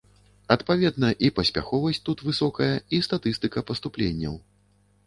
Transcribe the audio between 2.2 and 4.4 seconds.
высокая, і статыстыка паступленняў.